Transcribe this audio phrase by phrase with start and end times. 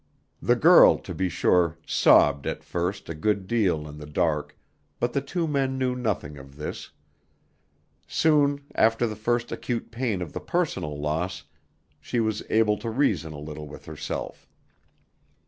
[0.41, 4.57] The girl, to be sure, sobbed at first a good deal in the dark
[4.99, 6.89] but the two men knew nothing of this.
[8.07, 11.43] Soon, after the first acute pain of the personal loss,
[11.99, 14.47] she was able to reason a little with herself.